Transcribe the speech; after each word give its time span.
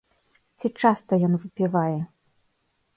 Ці 0.63 0.67
часта 0.81 1.21
ён 1.29 1.33
выпівае? 1.47 1.99